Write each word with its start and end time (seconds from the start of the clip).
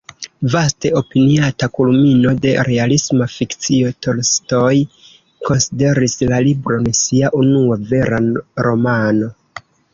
Vaste 0.51 0.89
opiniata 0.99 1.67
kulmino 1.75 2.31
de 2.45 2.53
realisma 2.69 3.27
fikcio, 3.35 3.93
Tolstoj 4.07 4.73
konsideris 5.51 6.19
la 6.33 6.43
libron 6.51 6.91
sia 7.05 7.33
unua 7.45 7.81
vera 7.95 8.27
romano. 8.69 9.33